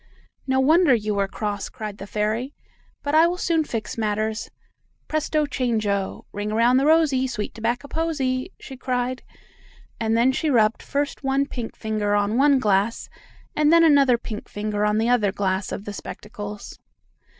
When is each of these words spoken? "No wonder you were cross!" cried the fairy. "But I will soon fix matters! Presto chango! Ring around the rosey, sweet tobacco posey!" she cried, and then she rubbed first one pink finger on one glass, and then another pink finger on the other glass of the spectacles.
"No 0.47 0.59
wonder 0.59 0.95
you 0.95 1.13
were 1.13 1.27
cross!" 1.27 1.69
cried 1.69 1.99
the 1.99 2.07
fairy. 2.07 2.55
"But 3.03 3.13
I 3.13 3.27
will 3.27 3.37
soon 3.37 3.63
fix 3.63 3.99
matters! 3.99 4.49
Presto 5.07 5.45
chango! 5.45 6.25
Ring 6.31 6.51
around 6.51 6.77
the 6.77 6.87
rosey, 6.87 7.27
sweet 7.27 7.53
tobacco 7.53 7.87
posey!" 7.87 8.51
she 8.59 8.75
cried, 8.75 9.21
and 9.99 10.17
then 10.17 10.31
she 10.31 10.49
rubbed 10.49 10.81
first 10.81 11.23
one 11.23 11.45
pink 11.45 11.75
finger 11.75 12.15
on 12.15 12.35
one 12.35 12.57
glass, 12.57 13.09
and 13.55 13.71
then 13.71 13.83
another 13.83 14.17
pink 14.17 14.49
finger 14.49 14.85
on 14.85 14.97
the 14.97 15.07
other 15.07 15.31
glass 15.31 15.71
of 15.71 15.85
the 15.85 15.93
spectacles. 15.93 16.79